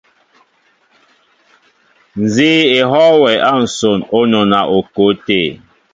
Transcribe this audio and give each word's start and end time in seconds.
Nzi 2.23 2.49
éhoo 2.79 3.13
wɛ 3.21 3.31
a 3.49 3.51
nson 3.63 3.99
o 4.17 4.19
nɔna 4.31 4.59
o 4.75 4.77
ko 4.93 5.05
té. 5.25 5.39